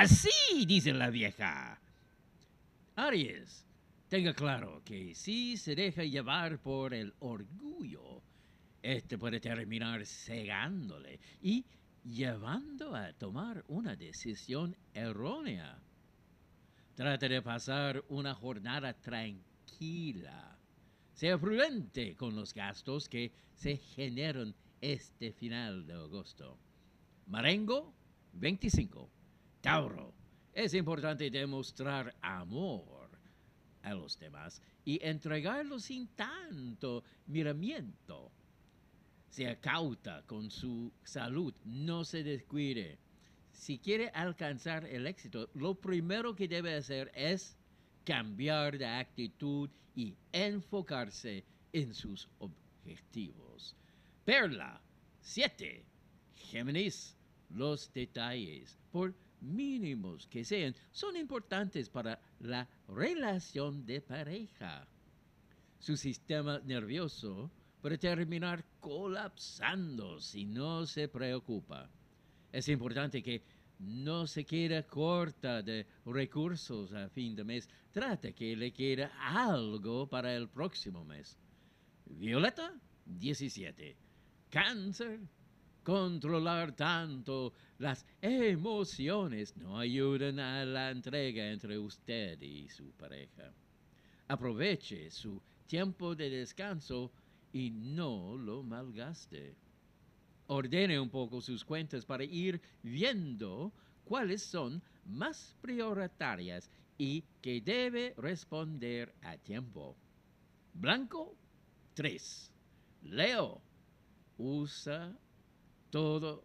así, 0.00 0.64
dice 0.64 0.92
la 0.92 1.10
vieja. 1.10 1.80
Aries, 2.94 3.66
tenga 4.08 4.32
claro 4.32 4.80
que 4.84 5.14
si 5.14 5.56
se 5.56 5.74
deja 5.74 6.04
llevar 6.04 6.60
por 6.60 6.94
el 6.94 7.12
orgullo, 7.18 8.22
este 8.80 9.18
puede 9.18 9.40
terminar 9.40 10.06
cegándole 10.06 11.18
y 11.42 11.64
llevando 12.04 12.94
a 12.94 13.12
tomar 13.12 13.64
una 13.66 13.96
decisión 13.96 14.76
errónea. 14.94 15.78
Trate 16.94 17.28
de 17.28 17.42
pasar 17.42 18.04
una 18.08 18.34
jornada 18.34 18.94
tranquila. 18.94 20.56
Sea 21.12 21.38
prudente 21.38 22.14
con 22.16 22.36
los 22.36 22.54
gastos 22.54 23.08
que 23.08 23.32
se 23.52 23.76
generan 23.76 24.54
este 24.80 25.32
final 25.32 25.86
de 25.86 25.94
agosto. 25.94 26.56
Marengo 27.26 27.92
25. 28.34 29.17
Tauro. 29.60 30.14
Es 30.52 30.74
importante 30.74 31.30
demostrar 31.30 32.14
amor 32.20 33.10
a 33.82 33.94
los 33.94 34.18
demás 34.18 34.60
y 34.84 34.98
entregarlo 35.02 35.78
sin 35.78 36.08
tanto 36.08 37.04
miramiento. 37.26 38.32
Sea 39.28 39.60
cauta 39.60 40.22
con 40.26 40.50
su 40.50 40.92
salud, 41.04 41.54
no 41.64 42.04
se 42.04 42.22
descuide. 42.22 42.98
Si 43.52 43.78
quiere 43.78 44.08
alcanzar 44.10 44.84
el 44.86 45.06
éxito, 45.06 45.50
lo 45.54 45.74
primero 45.74 46.34
que 46.34 46.48
debe 46.48 46.74
hacer 46.74 47.10
es 47.14 47.56
cambiar 48.04 48.78
de 48.78 48.86
actitud 48.86 49.68
y 49.94 50.16
enfocarse 50.32 51.44
en 51.72 51.92
sus 51.92 52.28
objetivos. 52.38 53.76
Perla 54.24 54.80
7. 55.20 55.84
Géminis, 56.36 57.16
los 57.50 57.92
detalles, 57.92 58.78
por 58.90 59.14
mínimos 59.40 60.26
que 60.26 60.44
sean, 60.44 60.74
son 60.92 61.16
importantes 61.16 61.88
para 61.88 62.20
la 62.40 62.68
relación 62.88 63.84
de 63.84 64.00
pareja. 64.00 64.86
Su 65.78 65.96
sistema 65.96 66.60
nervioso 66.64 67.50
puede 67.80 67.98
terminar 67.98 68.64
colapsando 68.80 70.20
si 70.20 70.44
no 70.44 70.86
se 70.86 71.08
preocupa. 71.08 71.88
Es 72.52 72.68
importante 72.68 73.22
que 73.22 73.42
no 73.78 74.26
se 74.26 74.44
quede 74.44 74.84
corta 74.84 75.62
de 75.62 75.86
recursos 76.04 76.92
a 76.92 77.08
fin 77.08 77.36
de 77.36 77.44
mes. 77.44 77.68
Trate 77.92 78.34
que 78.34 78.56
le 78.56 78.72
quede 78.72 79.08
algo 79.20 80.08
para 80.08 80.34
el 80.34 80.48
próximo 80.48 81.04
mes. 81.04 81.38
Violeta 82.06 82.74
17. 83.04 83.96
Cáncer. 84.50 85.20
Controlar 85.88 86.72
tanto 86.72 87.54
las 87.78 88.04
emociones 88.20 89.56
no 89.56 89.78
ayudan 89.78 90.38
a 90.38 90.62
la 90.66 90.90
entrega 90.90 91.50
entre 91.50 91.78
usted 91.78 92.38
y 92.42 92.68
su 92.68 92.92
pareja. 92.92 93.50
Aproveche 94.28 95.10
su 95.10 95.40
tiempo 95.66 96.14
de 96.14 96.28
descanso 96.28 97.10
y 97.54 97.70
no 97.70 98.36
lo 98.36 98.62
malgaste. 98.62 99.56
Ordene 100.48 101.00
un 101.00 101.08
poco 101.08 101.40
sus 101.40 101.64
cuentas 101.64 102.04
para 102.04 102.22
ir 102.22 102.60
viendo 102.82 103.72
cuáles 104.04 104.42
son 104.42 104.82
más 105.06 105.56
prioritarias 105.62 106.70
y 106.98 107.24
que 107.40 107.62
debe 107.62 108.12
responder 108.18 109.14
a 109.22 109.38
tiempo. 109.38 109.96
Blanco 110.74 111.34
3. 111.94 112.52
Leo 113.04 113.62
usa 114.36 115.16
todo 115.90 116.44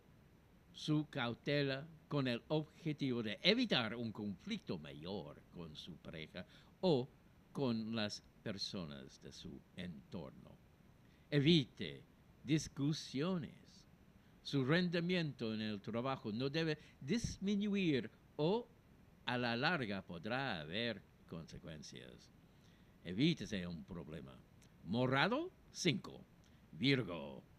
su 0.71 1.07
cautela 1.09 1.87
con 2.07 2.27
el 2.27 2.41
objetivo 2.49 3.23
de 3.23 3.39
evitar 3.41 3.95
un 3.95 4.11
conflicto 4.11 4.77
mayor 4.77 5.41
con 5.51 5.75
su 5.75 5.97
pareja 5.97 6.45
o 6.81 7.09
con 7.51 7.95
las 7.95 8.21
personas 8.43 9.21
de 9.21 9.31
su 9.31 9.61
entorno. 9.75 10.57
Evite 11.29 12.03
discusiones. 12.43 13.55
Su 14.41 14.65
rendimiento 14.65 15.53
en 15.53 15.61
el 15.61 15.81
trabajo 15.81 16.31
no 16.31 16.49
debe 16.49 16.77
disminuir 16.99 18.11
o 18.35 18.67
a 19.25 19.37
la 19.37 19.55
larga 19.55 20.01
podrá 20.01 20.59
haber 20.59 21.01
consecuencias. 21.27 22.29
Evítese 23.03 23.65
un 23.65 23.83
problema. 23.85 24.37
Morado 24.83 25.51
5. 25.71 26.25
Virgo. 26.73 27.52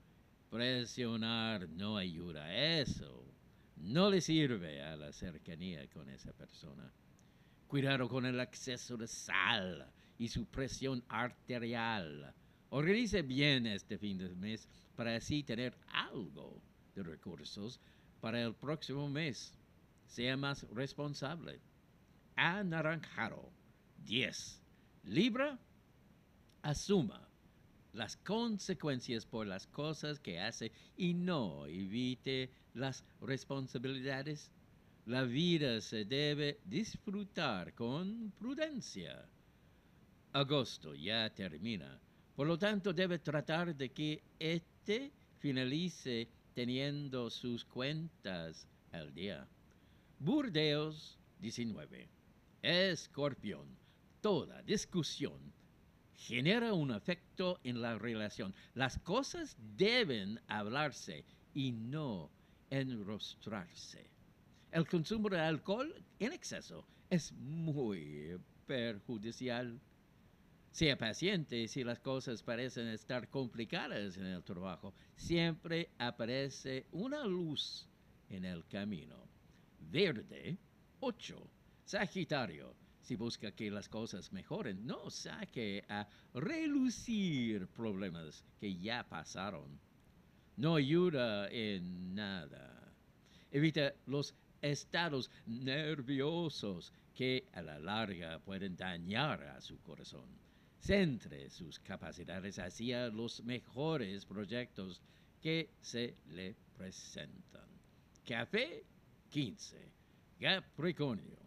Presionar 0.54 1.68
no 1.68 1.96
ayuda. 1.96 2.54
Eso 2.54 3.24
no 3.74 4.08
le 4.08 4.20
sirve 4.20 4.84
a 4.84 4.94
la 4.94 5.12
cercanía 5.12 5.84
con 5.88 6.08
esa 6.08 6.32
persona. 6.32 6.92
Cuidado 7.66 8.08
con 8.08 8.24
el 8.24 8.38
exceso 8.38 8.96
de 8.96 9.08
sal 9.08 9.84
y 10.16 10.28
su 10.28 10.46
presión 10.46 11.02
arterial. 11.08 12.32
Organice 12.70 13.22
bien 13.22 13.66
este 13.66 13.98
fin 13.98 14.16
de 14.16 14.28
mes 14.36 14.68
para 14.94 15.16
así 15.16 15.42
tener 15.42 15.76
algo 15.88 16.62
de 16.94 17.02
recursos 17.02 17.80
para 18.20 18.40
el 18.40 18.54
próximo 18.54 19.10
mes. 19.10 19.58
Sea 20.06 20.36
más 20.36 20.62
responsable. 20.70 21.58
Anaranjado. 22.36 23.50
10. 24.04 24.62
Libra. 25.02 25.58
Asuma 26.62 27.33
las 27.94 28.16
consecuencias 28.16 29.24
por 29.24 29.46
las 29.46 29.66
cosas 29.68 30.18
que 30.18 30.40
hace 30.40 30.72
y 30.96 31.14
no 31.14 31.66
evite 31.66 32.50
las 32.74 33.04
responsabilidades. 33.20 34.50
La 35.06 35.22
vida 35.22 35.80
se 35.80 36.04
debe 36.04 36.58
disfrutar 36.64 37.72
con 37.74 38.32
prudencia. 38.38 39.28
Agosto 40.32 40.94
ya 40.94 41.30
termina, 41.30 42.00
por 42.34 42.48
lo 42.48 42.58
tanto 42.58 42.92
debe 42.92 43.18
tratar 43.20 43.74
de 43.76 43.90
que 43.90 44.22
éste 44.38 45.12
finalice 45.38 46.28
teniendo 46.54 47.30
sus 47.30 47.64
cuentas 47.64 48.66
al 48.90 49.14
día. 49.14 49.46
Burdeos 50.18 51.18
19. 51.40 52.08
Escorpión. 52.62 53.68
Toda 54.20 54.62
discusión 54.62 55.52
genera 56.16 56.72
un 56.72 56.90
efecto 56.90 57.60
en 57.64 57.80
la 57.80 57.98
relación. 57.98 58.54
Las 58.74 58.98
cosas 58.98 59.56
deben 59.76 60.40
hablarse 60.48 61.24
y 61.52 61.72
no 61.72 62.30
enrostrarse. 62.70 64.10
El 64.72 64.86
consumo 64.86 65.28
de 65.28 65.38
alcohol 65.38 65.94
en 66.18 66.32
exceso 66.32 66.86
es 67.10 67.32
muy 67.32 68.36
perjudicial. 68.66 69.80
Sea 70.72 70.98
paciente 70.98 71.68
si 71.68 71.84
las 71.84 72.00
cosas 72.00 72.42
parecen 72.42 72.88
estar 72.88 73.28
complicadas 73.28 74.16
en 74.16 74.26
el 74.26 74.42
trabajo. 74.42 74.92
Siempre 75.14 75.90
aparece 75.98 76.86
una 76.90 77.24
luz 77.24 77.88
en 78.28 78.44
el 78.44 78.66
camino. 78.66 79.16
Verde 79.78 80.58
8. 80.98 81.50
Sagitario 81.84 82.74
si 83.04 83.16
busca 83.16 83.52
que 83.52 83.70
las 83.70 83.88
cosas 83.88 84.32
mejoren, 84.32 84.86
no 84.86 85.10
saque 85.10 85.84
a 85.88 86.08
relucir 86.32 87.66
problemas 87.68 88.42
que 88.58 88.74
ya 88.76 89.06
pasaron. 89.06 89.78
No 90.56 90.76
ayuda 90.76 91.48
en 91.50 92.14
nada. 92.14 92.92
Evita 93.50 93.92
los 94.06 94.34
estados 94.62 95.30
nerviosos 95.46 96.92
que 97.14 97.46
a 97.52 97.60
la 97.60 97.78
larga 97.78 98.38
pueden 98.38 98.74
dañar 98.74 99.42
a 99.42 99.60
su 99.60 99.78
corazón. 99.82 100.28
Centre 100.80 101.50
sus 101.50 101.78
capacidades 101.80 102.58
hacia 102.58 103.08
los 103.08 103.42
mejores 103.44 104.24
proyectos 104.24 105.02
que 105.42 105.68
se 105.80 106.16
le 106.30 106.56
presentan. 106.76 107.68
Café 108.24 108.82
15. 109.30 109.92
Capricornio 110.40 111.44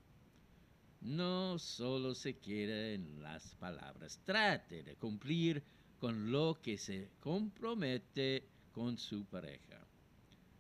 no 1.08 1.58
solo 1.58 2.14
se 2.14 2.38
queda 2.38 2.90
en 2.90 3.24
las 3.24 3.56
palabras, 3.56 4.20
trate 4.26 4.84
de 4.84 4.96
cumplir 4.98 5.64
con 6.00 6.32
lo 6.32 6.60
que 6.62 6.78
se 6.78 7.12
compromete 7.22 8.44
con 8.74 8.98
su 8.98 9.24
pareja. 9.26 9.88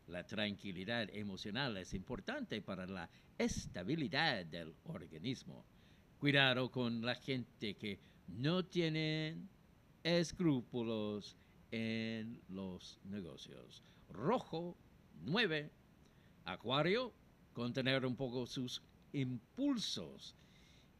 La 0.08 0.26
tranquilidad 0.26 1.10
emocional 1.14 1.76
es 1.76 1.94
importante 1.94 2.62
para 2.62 2.88
la 2.88 3.10
estabilidad 3.38 4.46
del 4.46 4.74
organismo. 4.86 5.66
Cuidado 6.18 6.72
con 6.72 7.02
la 7.02 7.16
gente 7.16 7.76
que 7.76 8.00
no 8.28 8.64
tiene 8.64 9.36
escrúpulos 10.02 11.36
en 11.72 12.42
los 12.48 13.00
negocios. 13.04 13.84
Rojo 14.10 14.78
9. 15.26 15.70
Acuario, 16.46 17.12
contener 17.52 18.06
un 18.06 18.16
poco 18.16 18.48
sus 18.48 18.82
impulsos 19.22 20.36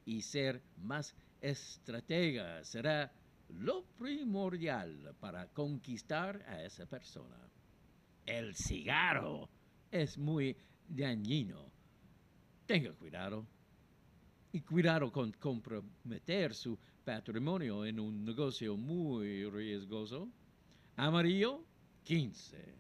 y 0.06 0.22
ser 0.22 0.62
más 0.78 1.16
estratega 1.42 2.64
será 2.64 3.12
lo 3.50 3.84
primordial 3.98 5.16
para 5.20 5.48
conquistar 5.48 6.44
a 6.48 6.64
esa 6.64 6.86
persona. 6.86 7.38
El 8.26 8.56
cigarro 8.56 9.50
es 9.92 10.18
muy 10.18 10.56
dañino. 10.88 11.72
tenga 12.66 12.92
cuidado. 12.94 13.46
Y 14.52 14.62
cuidado 14.62 15.12
con 15.12 15.32
comprometer 15.34 16.54
su 16.56 16.78
patrimonio 17.06 17.86
en 17.86 18.00
un 18.00 18.26
negocio 18.26 18.76
muy 18.76 19.46
riesgoso. 19.50 20.30
Amarillo, 20.96 21.64
15. 22.04 22.76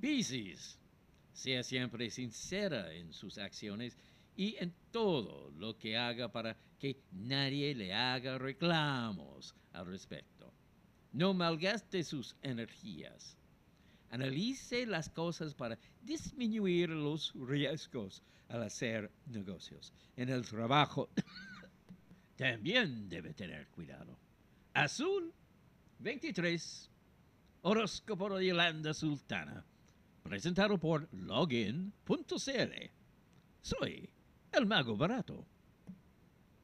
Piscis, 0.00 0.78
sea 1.32 1.62
siempre 1.62 2.10
sincera 2.10 2.92
en 2.94 3.12
sus 3.12 3.36
acciones 3.38 3.96
y 4.36 4.56
en 4.58 4.74
todo 4.90 5.50
lo 5.50 5.76
que 5.76 5.96
haga 5.96 6.30
para 6.30 6.56
que 6.78 7.02
nadie 7.12 7.74
le 7.74 7.92
haga 7.92 8.38
reclamos 8.38 9.54
al 9.72 9.86
respecto. 9.86 10.52
No 11.12 11.34
malgaste 11.34 12.02
sus 12.04 12.36
energías. 12.42 13.36
Analice 14.10 14.86
las 14.86 15.08
cosas 15.08 15.54
para 15.54 15.78
disminuir 16.02 16.90
los 16.90 17.32
riesgos 17.34 18.22
al 18.48 18.62
hacer 18.64 19.10
negocios. 19.26 19.92
En 20.16 20.28
el 20.28 20.46
trabajo 20.46 21.10
también 22.36 23.08
debe 23.08 23.34
tener 23.34 23.68
cuidado. 23.68 24.18
Azul 24.74 25.32
23. 25.98 26.90
Horóscopo 27.62 28.36
de 28.36 28.46
Yolanda 28.46 28.94
Sultana. 28.94 29.64
Presentado 30.22 30.78
por 30.78 31.08
login.cl. 31.12 32.90
Soy 33.62 34.10
el 34.52 34.66
mago 34.66 34.96
barato. 34.96 35.44